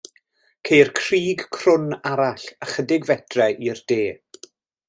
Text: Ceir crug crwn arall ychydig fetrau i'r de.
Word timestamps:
Ceir 0.69 0.89
crug 0.99 1.43
crwn 1.59 1.85
arall 2.13 2.49
ychydig 2.69 3.09
fetrau 3.13 3.63
i'r 3.69 3.87
de. 3.93 4.01